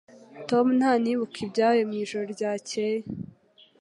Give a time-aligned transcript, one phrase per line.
[0.49, 2.99] Tom ntanibuka ibyabaye mwijoro ryakeye.